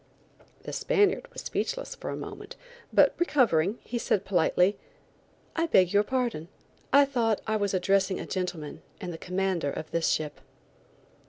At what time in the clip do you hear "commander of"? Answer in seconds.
9.19-9.91